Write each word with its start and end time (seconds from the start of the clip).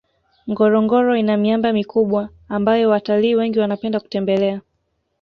ngorongoro 0.49 1.13
ina 1.21 1.35
miamba 1.41 1.73
mikubwa 1.73 2.29
ambayo 2.49 2.89
watalii 2.89 3.35
wengi 3.35 3.59
wanapenda 3.59 3.99
kutembelea 3.99 4.61